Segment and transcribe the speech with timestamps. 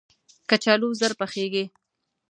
[0.49, 1.63] کچالو ژر پخیږي